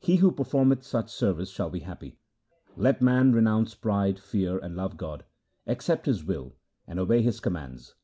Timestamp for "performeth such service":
0.32-1.50